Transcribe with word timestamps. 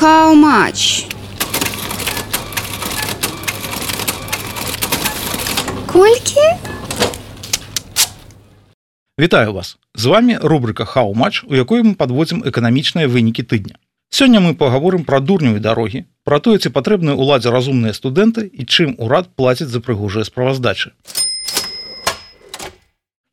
How 0.00 0.34
much? 0.34 1.14
Колькі? 5.86 6.40
Вітаю 9.20 9.52
вас. 9.52 9.78
З 9.94 10.04
вами 10.04 10.38
рубрика 10.42 10.84
хау-матч 10.84 11.44
у 11.48 11.54
якой 11.54 11.82
мы 11.82 11.94
подводзім 11.94 12.42
эканамічныя 12.42 13.06
вынікі 13.06 13.42
тыдня. 13.42 13.78
Сёння 14.10 14.40
мы 14.40 14.54
паговорым 14.54 15.04
пра 15.04 15.20
дурневы 15.20 15.60
дарогі 15.60 16.04
пра 16.24 16.40
тое 16.40 16.58
ці 16.58 16.74
патрэбныя 16.74 17.14
ўладзе 17.14 17.54
разумныя 17.54 17.94
студэнты 17.94 18.50
і 18.50 18.66
чым 18.66 18.98
урад 18.98 19.30
плаціць 19.36 19.70
за 19.70 19.78
прыгожыя 19.78 20.24
справаздачы. 20.24 20.90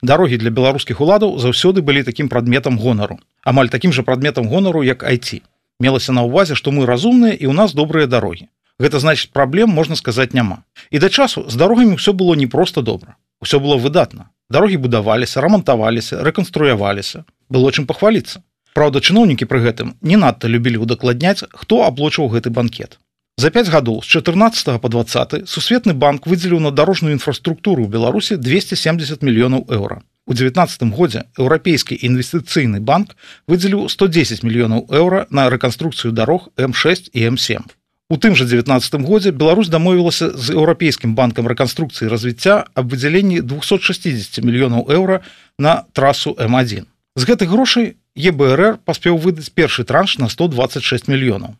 Дарогі 0.01 0.37
для 0.37 0.53
беларускіх 0.53 1.01
уладаў 1.01 1.39
заўсёды 1.39 1.81
былі 1.81 2.03
такім 2.03 2.29
прадметам 2.29 2.77
гонару. 2.77 3.17
Амаль 3.41 3.73
такім 3.73 3.93
жа 3.93 4.05
прадметам 4.05 4.45
гонару 4.45 4.83
як 4.83 5.01
айці 5.03 5.41
мелася 5.85 6.15
на 6.17 6.25
ўвазе 6.27 6.57
што 6.59 6.71
мы 6.75 6.85
разумныя 6.89 7.33
і 7.33 7.45
ў 7.49 7.53
нас 7.57 7.73
добрыя 7.77 8.07
дарогі 8.07 8.47
Гэта 8.81 8.99
значит 8.99 9.29
праблем 9.29 9.69
можна 9.69 9.95
сказаць 9.95 10.33
няма. 10.33 10.63
І 10.89 10.97
да 10.97 11.09
часу 11.09 11.45
з 11.47 11.53
дарогамі 11.53 11.97
ўсё 12.01 12.13
было 12.17 12.33
не 12.33 12.47
просто 12.47 12.81
добра 12.81 13.17
ўсё 13.41 13.59
было 13.59 13.77
выдатна 13.81 14.29
дарогі 14.49 14.77
будаваліся 14.85 15.41
рамантаваліся 15.41 16.23
рэканструяваліся 16.29 17.25
было 17.49 17.73
чым 17.73 17.85
пахваліцца 17.89 18.41
Праўда 18.73 19.01
чыноўнікі 19.03 19.45
пры 19.51 19.59
гэтым 19.67 19.95
не 20.01 20.17
надта 20.17 20.47
любілі 20.51 20.83
удакладняць 20.85 21.43
хто 21.61 21.83
аплочваў 21.87 22.31
гэты 22.35 22.49
банкет. 22.55 22.99
За 23.37 23.49
5 23.49 23.67
гадоў 23.73 24.01
з 24.03 24.07
14 24.21 24.79
по 24.81 24.87
20 24.87 25.49
сусветны 25.49 25.93
банк 25.93 26.27
выдзеліў 26.27 26.59
на 26.63 26.71
дарожную 26.71 27.11
інфраструктуру 27.15 27.83
ў 27.83 27.91
беларусі 27.91 28.37
270 28.37 29.27
мільёнаў 29.27 29.67
еўра 29.67 30.01
У 30.27 30.33
19 30.33 30.83
годзе 30.93 31.25
еўрапейскі 31.37 31.97
інвестыцыйны 31.97 32.79
банк 32.79 33.17
выдзеліў 33.49 33.89
110 33.89 34.43
мільёнаў 34.45 34.85
еўра 34.93 35.25
на 35.29 35.49
рэканструкцыю 35.49 36.13
дарог 36.13 36.49
М6 36.57 37.09
і 37.13 37.29
М7. 37.33 37.65
У 38.11 38.17
тым 38.17 38.35
жа 38.35 38.45
19 38.45 39.01
годзе 39.01 39.31
Беларусь 39.31 39.71
дамовілася 39.71 40.29
з 40.37 40.51
еўрапейскім 40.51 41.15
банкам 41.15 41.47
рэканструкцыі 41.47 42.11
развіцця 42.11 42.67
аб 42.75 42.91
выдзяленні 42.93 43.41
260 43.41 44.43
мільёнаў 44.45 44.85
еўра 44.91 45.21
на 45.57 45.85
трасу 45.93 46.35
М1. 46.37 46.85
З 47.15 47.23
гэтых 47.25 47.49
грошай 47.49 47.95
ЕБРР 48.15 48.83
паспеў 48.85 49.17
выдаць 49.17 49.49
першы 49.49 49.83
транш 49.83 50.19
на 50.19 50.29
126 50.29 51.07
мільёнаў. 51.07 51.55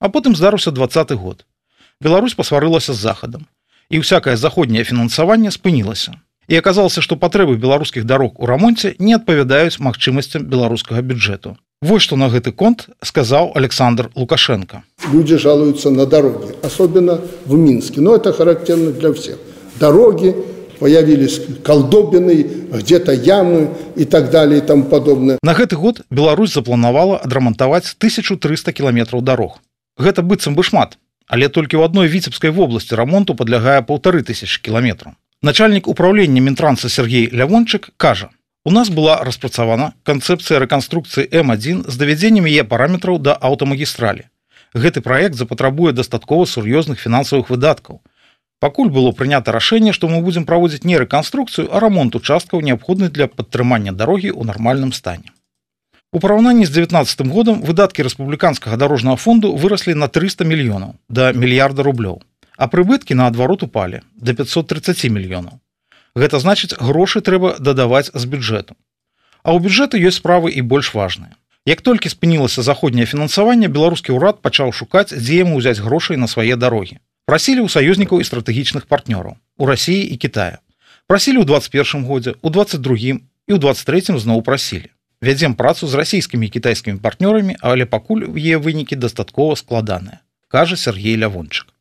А 0.00 0.08
потым 0.08 0.36
здарыўся 0.36 0.70
двадцаты 0.70 1.16
год. 1.16 1.44
Беларусь 2.00 2.34
пасварылася 2.34 2.94
з 2.94 3.02
захадам 3.02 3.46
і 3.90 4.00
ўсякае 4.00 4.36
заходняе 4.36 4.84
фінансаванне 4.84 5.50
спынілася 5.50 6.16
і 6.48 6.56
аказалася 6.56 7.02
што 7.02 7.16
патрэбы 7.16 7.56
беларускіх 7.56 8.04
дарог 8.04 8.40
у 8.40 8.46
рамонце 8.46 8.94
не 8.98 9.14
адпавядаюць 9.14 9.78
магчымасцям 9.78 10.46
беларускага 10.46 11.02
бюджэту 11.02 11.56
Вось 11.82 12.02
што 12.02 12.16
на 12.16 12.30
гэты 12.32 12.52
конт 12.52 12.88
сказаў 13.04 13.52
александр 13.54 14.08
лукашенко. 14.16 14.82
Люди 15.12 15.36
жалуются 15.36 15.90
на 15.90 16.06
дороги 16.06 16.54
особенно 16.62 17.20
в 17.44 17.54
мінске 17.54 18.00
но 18.00 18.16
это 18.16 18.32
характерно 18.32 18.92
для 18.92 19.12
всех. 19.12 19.36
Дороги 19.78 20.34
появились 20.78 21.40
колдобины 21.64 22.46
где-то 22.72 23.12
ямы 23.12 23.70
и 23.94 24.04
так 24.04 24.30
далее 24.30 24.58
и 24.58 24.62
там 24.62 24.84
подобное. 24.84 25.38
На 25.42 25.52
гэты 25.52 25.76
год 25.76 26.00
Беларусь 26.10 26.54
запланавала 26.54 27.18
адрамантаваць 27.18 27.94
1300 27.98 28.72
кіламетраў 28.72 29.20
дарог 29.20 29.58
гэта 29.98 30.22
быццам 30.22 30.54
бы 30.54 30.64
шмат 30.64 30.98
але 31.26 31.48
толькі 31.48 31.76
ў 31.76 31.84
адной 31.84 32.08
віцебскай 32.08 32.50
вобласці 32.50 32.94
рамонту 32.94 33.34
падлягае 33.34 33.82
полторы 33.82 34.22
тысячи 34.22 34.60
кіламетраў 34.62 35.16
Начальнік 35.46 35.88
управлення 35.88 36.42
мінтранса 36.42 36.88
Сергей 36.88 37.30
Лявончык 37.32 37.90
кажа: 37.96 38.30
У 38.64 38.72
нас 38.72 38.88
была 38.90 39.22
распрацавана 39.22 39.92
канцэпцыя 40.02 40.58
рэканструкцыі 40.58 41.22
М1 41.30 41.86
з 41.86 41.94
давядзеннем 41.96 42.50
яе 42.50 42.64
параметраў 42.64 43.22
да 43.22 43.38
аўтамагістралі. 43.38 44.26
Гэты 44.74 45.06
праект 45.06 45.38
запатрабуе 45.38 45.92
дастаткова 45.92 46.50
сур'ёзных 46.50 46.98
фінансавых 46.98 47.46
выдаткаў. 47.54 48.02
Пакуль 48.58 48.90
было 48.90 49.14
прынята 49.14 49.54
рашэнне, 49.54 49.92
што 49.92 50.10
мы 50.10 50.18
будзем 50.20 50.50
праводзіць 50.50 50.82
не 50.82 50.98
рэканструкцыю, 50.98 51.70
а 51.70 51.78
рамонт 51.78 52.18
участкаў 52.18 52.66
неабходны 52.66 53.08
для 53.08 53.30
падтрымання 53.30 53.94
дарогі 53.94 54.34
ў 54.34 54.42
нармальным 54.50 54.90
стане. 54.90 55.30
У 56.10 56.18
параўнанні 56.18 56.66
з 56.66 56.74
19 56.74 57.22
годам 57.30 57.62
выдаткі 57.62 58.02
рэспубліканскага 58.02 58.74
дарожнага 58.74 59.14
фонду 59.14 59.54
выраслі 59.54 59.94
на 59.94 60.08
300 60.08 60.42
мільёнаў 60.42 60.98
да 61.08 61.30
мільярда 61.30 61.86
рублёў 61.86 62.18
а 62.56 62.68
прыбыткі 62.72 63.14
наадварот 63.14 63.62
упалі 63.62 64.00
до 64.16 64.34
530 64.34 65.10
мільёнаў. 65.12 65.60
Гэта 66.16 66.40
значыць 66.40 66.76
грошы 66.80 67.20
трэба 67.20 67.56
дадаваць 67.60 68.10
з 68.12 68.24
бюджэту. 68.24 68.74
А 69.44 69.52
ў 69.52 69.60
бюджэты 69.60 70.00
ёсць 70.00 70.18
справы 70.24 70.50
і 70.50 70.64
больш 70.64 70.94
важныя. 70.94 71.36
Як 71.66 71.82
толькі 71.82 72.08
спынілася 72.08 72.62
заходняе 72.62 73.06
фінансаванне 73.06 73.68
беларускі 73.68 74.16
ўрад 74.16 74.40
пачаў 74.40 74.72
шукаць 74.72 75.12
дзе 75.12 75.44
яму 75.44 75.60
ўзяць 75.60 75.82
грошай 75.82 76.16
на 76.16 76.26
свае 76.26 76.56
дарогі. 76.56 76.98
Прасілі 77.26 77.66
ў 77.66 77.68
саюзнікаў 77.68 78.22
і 78.22 78.28
стратэгічных 78.28 78.86
партнёраў 78.86 79.36
у 79.58 79.64
рассіі 79.66 80.02
і 80.14 80.16
Китая 80.16 80.58
прасілі 81.06 81.42
ў 81.42 81.46
21 81.46 82.06
годзе 82.06 82.34
у 82.42 82.50
22 82.50 82.96
і 83.46 83.52
ў 83.52 83.58
23 83.58 84.18
зноў 84.18 84.42
прасілі. 84.42 84.90
Вядзем 85.20 85.54
працу 85.54 85.86
з 85.86 85.94
расійскімі 85.94 86.48
кітайскімі 86.48 86.98
партнёрамі 87.04 87.60
але 87.60 87.84
пакуль 87.84 88.26
е 88.34 88.56
вынікі 88.56 88.96
дастаткова 88.96 89.56
складаныя 89.56 90.22
кажа 90.48 90.76
Сергей 90.76 91.16
лявончык 91.16 91.75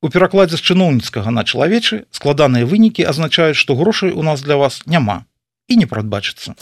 У 0.00 0.08
перакладзе 0.14 0.54
з 0.54 0.62
чыноўніцкага 0.62 1.30
на 1.34 1.42
чалавечы 1.42 1.96
складаныя 2.14 2.66
вынікі 2.72 3.02
азначаюць, 3.12 3.58
што 3.58 3.74
грошай 3.74 4.12
у 4.14 4.22
нас 4.22 4.44
для 4.46 4.54
вас 4.54 4.86
няма 4.86 5.24
і 5.66 5.78
не 5.80 5.88
прадбачыцца. 5.90 6.54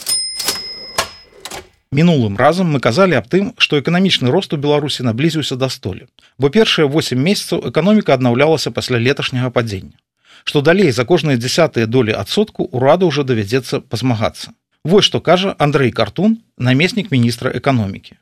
Мінулым 1.93 2.33
разам 2.41 2.73
мы 2.73 2.81
казалі 2.81 3.13
аб 3.21 3.29
тым, 3.29 3.53
што 3.61 3.77
эканамічны 3.77 4.33
рост 4.33 4.57
у 4.57 4.61
Беларусі 4.65 5.05
наблізіўся 5.05 5.55
да 5.55 5.69
столі, 5.69 6.09
бо 6.41 6.49
першыя 6.49 6.89
8 6.89 7.13
месяцаў 7.29 7.61
эканоміка 7.69 8.17
аднаўлялася 8.17 8.73
пасля 8.73 8.97
леташняга 8.97 9.53
падзення. 9.53 10.01
Што 10.43 10.65
далей 10.65 10.89
за 10.91 11.05
кожныя 11.05 11.37
дзясятыя 11.37 11.85
долі 11.85 12.17
адсотку 12.17 12.65
ўрада 12.73 13.05
ўжо 13.05 13.21
давядзецца 13.21 13.85
пазмагацца. 13.85 14.57
Вось 14.83 15.05
што 15.05 15.21
кажа 15.21 15.53
Андрэй 15.59 15.93
Картун, 15.93 16.41
намеснік 16.57 17.13
міністра 17.13 17.53
эканомікі 17.53 18.17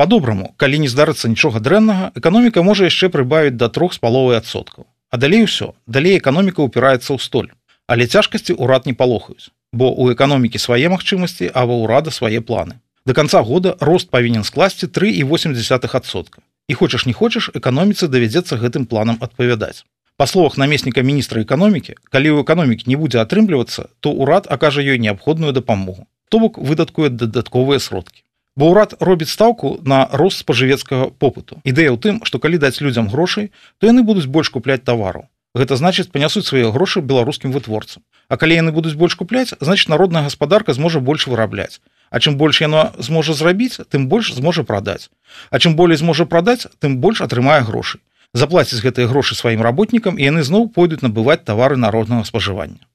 по-добраму 0.00 0.54
калі 0.56 0.80
не 0.80 0.88
здарыцца 0.88 1.28
нічога 1.28 1.60
дрэннага 1.60 2.06
эканоміка 2.16 2.64
можа 2.64 2.88
яшчэ 2.88 3.12
прыбавіць 3.12 3.60
да 3.60 3.68
трох 3.68 3.92
з 3.92 4.00
паловай 4.00 4.40
адсоткаў. 4.40 4.88
А 5.12 5.20
далей 5.20 5.44
усё. 5.44 5.76
Далей 5.84 6.16
эканоміка 6.16 6.64
ўпіраецца 6.64 7.12
ў 7.12 7.20
столь. 7.20 7.52
Але 7.84 8.08
цяжкасці 8.08 8.56
ўрад 8.56 8.88
не 8.88 8.96
палохаюць 8.96 9.52
бо 9.72 9.92
у 9.92 10.08
эканомікі 10.12 10.56
свае 10.56 10.88
магчымасці 10.88 11.50
а 11.52 11.66
ва 11.68 11.76
ўрада 11.84 12.08
свае 12.10 12.40
планы. 12.40 12.80
До 13.04 13.12
конца 13.12 13.42
года 13.44 13.76
рост 13.80 14.08
павінен 14.08 14.40
скласці 14.44 14.88
3,8сотка 14.88 16.40
і 16.68 16.74
хочаш 16.80 17.04
не 17.04 17.12
хочаш 17.12 17.50
эканоміцы 17.52 18.08
давядзецца 18.08 18.56
гэтым 18.56 18.88
планам 18.88 19.20
адпавядаць. 19.20 19.84
Па 20.16 20.24
словах 20.24 20.56
намесніка 20.56 21.04
міністра 21.04 21.44
эканомікі 21.44 22.00
калі 22.08 22.40
ў 22.40 22.48
эканомікі 22.48 22.88
не 22.88 22.96
будзе 22.96 23.20
атрымлівацца 23.20 23.92
то 24.00 24.16
ўрад 24.16 24.48
акажа 24.48 24.80
ёй 24.80 24.96
неабходную 24.96 25.52
дапамогу. 25.52 26.08
То 26.32 26.40
бок 26.40 26.56
выдаткуе 26.56 27.12
дадатковыя 27.12 27.76
сродкі 27.76 28.24
бо 28.56 28.70
ўрад 28.70 28.94
робіць 29.00 29.30
стаўку 29.30 29.78
на 29.84 30.08
рост 30.12 30.42
спажывецкага 30.42 31.10
попыту. 31.16 31.60
Ідэя 31.64 31.94
ў 31.94 31.98
тым 31.98 32.14
што 32.24 32.38
калі 32.38 32.58
даць 32.58 32.80
людзям 32.80 33.08
грошай 33.08 33.50
то 33.78 33.86
яны 33.86 34.02
будуць 34.02 34.26
больш 34.26 34.50
купляць 34.50 34.82
тавару 34.84 35.28
гэта 35.54 35.76
значыць 35.76 36.10
панясуць 36.10 36.46
свае 36.46 36.70
грошы 36.70 37.00
беларускім 37.02 37.50
вытворцам. 37.50 38.02
А 38.28 38.36
калі 38.38 38.54
яны 38.54 38.70
будуць 38.72 38.94
больш 38.94 39.16
купляць 39.18 39.54
значит 39.60 39.88
народная 39.88 40.22
гаспадарка 40.22 40.72
зможа 40.72 41.00
больш 41.00 41.26
вырабляць. 41.26 41.80
А 42.10 42.18
чым 42.18 42.36
больш 42.36 42.60
яно 42.60 42.92
зможа 42.98 43.34
зрабіць 43.34 43.82
тым 43.90 44.06
больш 44.06 44.34
зможа 44.34 44.62
прадаць. 44.62 45.10
А 45.50 45.58
чым 45.58 45.74
болей 45.74 45.98
зможа 45.98 46.26
прадаць 46.26 46.66
тым 46.78 46.98
больш 46.98 47.20
атрымае 47.20 47.62
грошай 47.66 48.00
заплаціць 48.32 48.78
гэтыя 48.78 49.10
грошы 49.10 49.34
сваім 49.34 49.62
работнікам 49.62 50.14
і 50.14 50.22
яны 50.22 50.46
зноў 50.46 50.70
пойдуць 50.70 51.02
набываць 51.02 51.42
тавары 51.42 51.74
народнага 51.74 52.22
спажывання. 52.22 52.86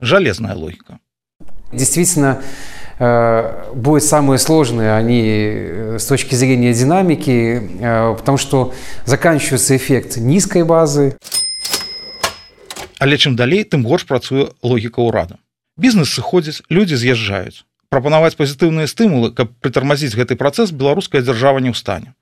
Жалезная 0.00 0.54
логіка. 0.54 0.98
Действительно 1.72 2.42
Э, 2.42 2.79
будет 3.00 4.04
самые 4.04 4.38
сложные 4.38 4.92
они 4.92 5.22
э, 5.24 5.98
с 5.98 6.04
точки 6.04 6.34
зрения 6.34 6.74
динамики, 6.74 7.62
э, 7.80 8.14
потому 8.14 8.36
что 8.36 8.74
заканчивается 9.06 9.74
эффект 9.74 10.18
низкой 10.18 10.64
базы. 10.64 11.16
Але 12.98 13.16
чым 13.16 13.36
далей, 13.36 13.64
тым 13.64 13.82
горш 13.82 14.04
працуе 14.04 14.52
логіка 14.62 15.00
ўрада. 15.00 15.40
Бізнес 15.80 16.12
сыходзіць, 16.12 16.60
людзі 16.68 17.00
з'язджаюць. 17.00 17.64
Прапанаваць 17.88 18.36
пазітыўныя 18.36 18.84
стымулы, 18.84 19.32
каб 19.32 19.56
прытармазіць 19.64 20.12
гэты 20.12 20.36
працэс 20.36 20.68
беларуская 20.68 21.24
дзяржава 21.24 21.64
не 21.64 21.72
ў 21.72 21.76
стане. 21.80 22.12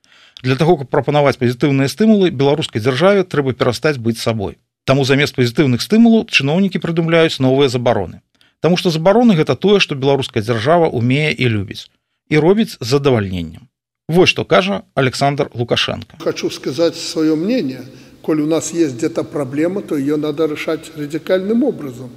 Для 0.47 0.55
таго, 0.55 0.79
каб 0.79 0.95
прапанаваць 0.95 1.43
пазітыўныя 1.43 1.91
стымулы 1.91 2.31
беларускай 2.31 2.79
дзяржаве 2.79 3.27
трэба 3.27 3.51
перастаць 3.59 3.99
быць 3.99 4.23
сабой. 4.23 4.63
Таму 4.87 5.03
замест 5.03 5.35
пазітыўных 5.35 5.83
стымулаў 5.83 6.31
чыноўнікі 6.31 6.79
прыдумляюць 6.79 7.43
новыя 7.43 7.67
забароны. 7.67 8.23
Таму 8.61 8.77
што 8.77 8.91
забароны 8.91 9.35
гэта 9.35 9.55
тое, 9.57 9.79
што 9.81 9.95
беларуская 9.95 10.43
дзяржава 10.43 10.89
умее 10.89 11.33
і 11.33 11.49
любіць 11.49 11.91
і 12.29 12.39
робіць 12.39 12.77
з 12.81 12.87
задавальненнем. 12.87 13.69
Вось 14.09 14.29
што 14.29 14.45
кажа 14.45 14.83
Александр 14.95 15.51
Лукашенко. 15.55 16.17
Хочу 16.19 16.51
сказать 16.51 16.97
свое 16.97 17.37
мнение. 17.37 17.83
Коль 18.23 18.41
у 18.41 18.47
нас 18.47 18.73
есть 18.73 18.97
где-то 18.97 19.25
проблема, 19.25 19.81
то 19.83 19.97
ее 19.97 20.17
надо 20.17 20.47
решать 20.47 20.91
радикальным 20.97 21.65
образом. 21.65 22.11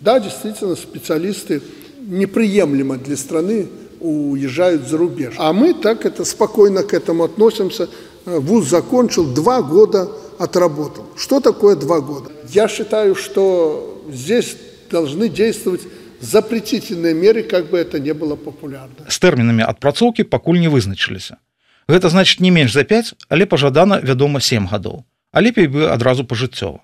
Да, 0.00 0.20
действительно, 0.20 0.76
специалисты 0.76 1.62
неприемлемо 2.00 2.96
для 2.96 3.16
страны 3.16 3.66
уезжают 4.00 4.86
за 4.86 4.98
рубеж. 4.98 5.34
А 5.38 5.52
мы 5.52 5.74
так 5.74 6.06
это 6.06 6.24
спокойно 6.24 6.82
к 6.82 6.94
этому 6.94 7.24
относимся. 7.24 7.88
э, 8.26 8.38
вуз 8.38 8.68
закончил, 8.68 9.24
два 9.24 9.62
года 9.62 10.08
отработал. 10.38 11.06
Что 11.16 11.40
такое 11.40 11.76
два 11.76 12.00
года? 12.00 12.30
Я 12.48 12.68
считаю, 12.68 13.14
что 13.14 14.04
здесь 14.12 14.56
должны 14.90 15.28
действовать 15.28 15.82
запретительные 16.20 17.14
меры, 17.14 17.42
как 17.42 17.70
бы 17.70 17.78
это 17.78 17.98
не 18.00 18.14
было 18.14 18.36
популярно. 18.36 19.06
З 19.08 19.18
тэрмінамі 19.18 19.62
адпрацоўкі 19.62 20.24
пакуль 20.24 20.58
не 20.58 20.68
вызначыліся. 20.68 21.36
Гэта 21.88 22.10
значыць 22.10 22.40
не 22.40 22.50
менш 22.50 22.72
за 22.72 22.84
5, 22.84 23.28
але 23.28 23.46
пажадана, 23.46 24.00
вядома, 24.02 24.40
7 24.40 24.66
гадоў. 24.66 25.04
А 25.32 25.40
лепей 25.40 25.66
бы 25.66 25.86
адразу 25.90 26.24
пажыццёва. 26.24 26.80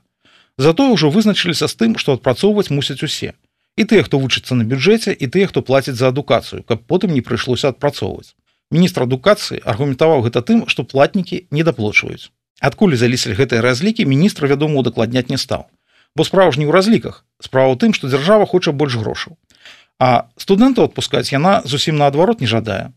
Затое 0.58 0.92
ўжо 0.92 1.10
вызначыліся 1.10 1.66
з 1.66 1.74
тым, 1.74 1.96
што 1.96 2.12
адпрацоўваць 2.12 2.70
мусяць 2.70 3.02
усе. 3.02 3.32
І 3.76 3.88
тыя, 3.88 4.04
хто 4.04 4.20
вучыцца 4.20 4.54
на 4.54 4.68
бюджэце 4.68 5.16
і 5.16 5.26
тыя, 5.26 5.48
хто 5.48 5.62
плаціць 5.62 5.96
за 5.96 6.12
адукацыю, 6.12 6.62
каб 6.62 6.84
потым 6.84 7.16
не 7.16 7.24
прыйшлося 7.24 7.72
адпрацоўваць. 7.72 8.36
Міністр 8.70 9.08
адукацыі 9.08 9.64
аргументаваў 9.64 10.28
гэта 10.28 10.44
тым, 10.44 10.68
што 10.68 10.84
платнікі 10.84 11.48
не 11.50 11.64
даплочваюць. 11.64 12.28
Адкуль 12.60 12.94
заліселі 12.94 13.34
гэтыя 13.34 13.64
разлікі 13.64 14.04
міністр 14.06 14.46
вядома 14.46 14.84
удакладняць 14.84 15.28
не 15.32 15.40
стаў. 15.40 15.66
Бо 16.16 16.24
справа 16.24 16.52
ж 16.52 16.60
не 16.60 16.66
ў 16.68 16.72
разліках, 16.76 17.24
справа 17.40 17.72
ў 17.72 17.76
тым, 17.80 17.96
што 17.96 18.08
дзяржава 18.12 18.44
хоча 18.44 18.72
больш 18.72 18.96
грошаў. 19.00 19.38
А 19.96 20.28
студэнтаў 20.36 20.90
адпускаць 20.90 21.32
яна 21.32 21.62
зусім 21.64 21.96
наадварот 21.96 22.44
не 22.44 22.50
жадае. 22.50 22.92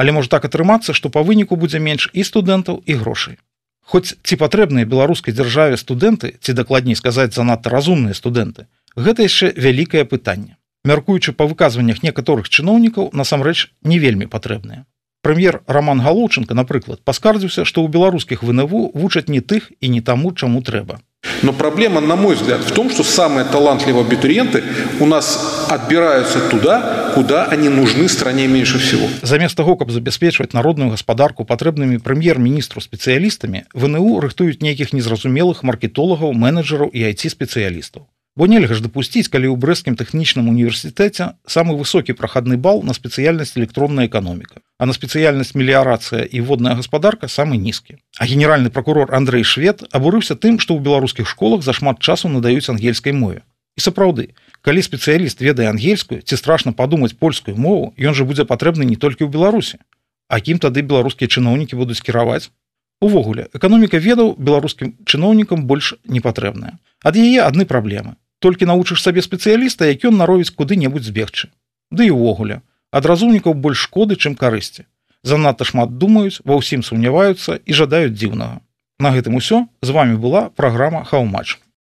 Але 0.00 0.10
можа 0.16 0.32
так 0.32 0.48
атрымацца, 0.48 0.96
што 0.96 1.12
па 1.14 1.22
выніку 1.22 1.56
будзе 1.60 1.78
менш 1.78 2.08
і 2.12 2.24
студэнтаў 2.24 2.82
і 2.86 2.96
грошай. 3.02 3.36
Хоць 3.84 4.14
ці 4.22 4.38
патрэбныя 4.40 4.86
беларускай 4.86 5.34
дзяржаве 5.34 5.76
студэнты 5.76 6.38
ці 6.40 6.54
дакладней 6.54 6.96
сказаць 6.98 7.34
занадта 7.34 7.70
разумныя 7.70 8.14
студэнты, 8.14 8.66
гэта 8.96 9.26
яшчэ 9.26 9.52
вялікае 9.56 10.04
пытанне. 10.06 10.56
Мяркуючы 10.84 11.36
па 11.36 11.44
выказваннях 11.44 12.02
некаторых 12.02 12.48
чыноўнікаў 12.48 13.10
насамрэч 13.12 13.68
не 13.84 13.98
вельмі 13.98 14.26
патрэбныя. 14.26 14.86
Прэм'ер 15.20 15.60
Роман 15.66 16.00
Галоўчынка, 16.00 16.54
напрыклад, 16.54 17.04
паскардзіўся, 17.04 17.66
што 17.68 17.84
ў 17.84 17.92
беларускіх 17.92 18.42
ВНВ 18.42 18.96
вучаць 18.96 19.28
не 19.28 19.44
тых 19.44 19.68
і 19.80 19.92
не 19.92 20.00
таму, 20.00 20.32
чаму 20.32 20.62
трэба. 20.64 21.04
Но 21.42 21.52
проблема, 21.52 22.00
на 22.00 22.16
мой 22.16 22.34
взгляд, 22.34 22.60
в 22.60 22.72
том, 22.72 22.90
что 22.90 23.02
самые 23.02 23.46
талантливые 23.46 24.04
абитуриенты 24.04 24.62
у 25.00 25.06
нас 25.06 25.66
отбираются 25.68 26.40
туда, 26.50 27.12
куда 27.14 27.46
они 27.46 27.68
нужны 27.68 28.08
стране 28.08 28.46
меньше 28.46 28.78
всего. 28.78 29.08
Замест 29.22 29.56
таго, 29.56 29.76
каб 29.76 29.90
забяспечваць 29.90 30.52
народную 30.52 30.90
гаспадарку 30.90 31.44
патрэбнымі 31.44 31.98
прэм'ер-міністру 32.04 32.80
спецыялістамі, 32.80 33.64
ВНУ 33.72 34.20
рыхтуюць 34.20 34.60
нейкіх 34.60 34.92
незразумелых 34.92 35.62
маркетолагаў, 35.62 36.32
менеджераў 36.32 36.92
і 36.92 37.08
айці-спецыялістаў. 37.08 38.06
Бо 38.36 38.46
нельга 38.46 38.74
ж 38.78 38.82
дапусціць, 38.82 39.26
калі 39.26 39.50
ў 39.50 39.58
брэсцкім 39.58 39.98
тэхнічным 39.98 40.46
універсітэце 40.46 41.34
самы 41.50 41.74
высокі 41.74 42.14
прахадны 42.14 42.54
бал 42.56 42.82
на 42.86 42.94
спецыяльнасць 42.94 43.58
электронная 43.58 44.06
эканоміка, 44.06 44.62
а 44.78 44.86
на 44.86 44.94
спецыяльнасць 44.94 45.58
меліярацыя 45.58 46.22
і 46.22 46.40
водная 46.46 46.78
гаспадарка 46.78 47.26
самы 47.26 47.58
нізкі. 47.58 47.98
А 48.18 48.30
генеральны 48.30 48.70
прокурор 48.70 49.10
Андрей 49.10 49.42
Швед 49.42 49.82
абурыўся 49.90 50.38
тым, 50.38 50.62
што 50.62 50.78
ў 50.78 50.80
беларускіх 50.80 51.26
школах 51.26 51.66
зашмат 51.66 51.98
часу 51.98 52.30
надаюць 52.30 52.70
ангельскай 52.70 53.12
мове. 53.12 53.42
І 53.74 53.82
сапраўды, 53.82 54.30
калі 54.62 54.78
спецыяліст 54.78 55.42
ведае 55.42 55.66
ангельскую, 55.66 56.22
ці 56.22 56.38
страшна 56.38 56.70
падумаць 56.70 57.18
польскую 57.18 57.58
мову, 57.58 57.90
ён 57.98 58.14
жа 58.14 58.22
будзе 58.22 58.46
патрэбны 58.46 58.86
не 58.86 58.94
толькі 58.94 59.26
ў 59.26 59.30
Беларусі. 59.34 59.82
А 60.30 60.38
кім 60.38 60.62
тады 60.62 60.86
беларускія 60.86 61.26
чыноўнікі 61.26 61.74
будуць 61.74 61.98
кіраваць? 61.98 62.54
Увогуле, 63.00 63.48
эканоміка 63.56 63.96
ведаў 63.96 64.34
беларускім 64.36 64.92
чыноўнікам 65.08 65.64
больш 65.64 65.94
не 66.04 66.20
патрэбная. 66.20 66.76
Ад 67.00 67.16
яе 67.16 67.40
адны 67.44 67.64
праблемы. 67.64 68.16
Толькі 68.44 68.68
навучыш 68.68 69.00
сабе 69.00 69.24
спецыяліста 69.24 69.88
як 69.88 70.04
ён 70.04 70.20
наровіць 70.20 70.52
куды-небудзь 70.52 71.08
збегчы. 71.08 71.48
Ды 71.90 72.08
і 72.08 72.16
ўвогуле 72.16 72.60
ад 72.92 73.06
разумнікаў 73.06 73.54
больш 73.54 73.86
шкоды 73.88 74.20
чым 74.20 74.36
карысці. 74.36 74.84
Занадта 75.22 75.64
шмат 75.64 75.96
думаюць 75.96 76.44
ва 76.44 76.60
ўсім 76.60 76.84
сумняваюцца 76.84 77.56
і 77.64 77.72
жадаюць 77.72 78.16
дзіўнага. 78.16 78.60
На 79.00 79.16
гэтым 79.16 79.40
усё. 79.40 79.64
З 79.80 79.96
вами 79.96 80.20
была 80.20 80.48
праграма 80.52 81.04
хаўмач 81.04 81.56